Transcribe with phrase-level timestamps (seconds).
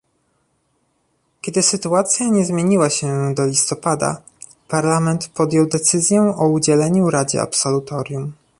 [1.41, 4.21] Kiedy sytuacja nie zmieniła się do listopada,
[4.67, 8.33] Parlament podjął decyzję o udzieleniu Radzie absolutorium